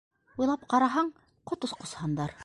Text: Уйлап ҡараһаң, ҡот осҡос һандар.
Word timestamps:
Уйлап 0.43 0.63
ҡараһаң, 0.71 1.11
ҡот 1.51 1.67
осҡос 1.69 1.95
һандар. 2.01 2.35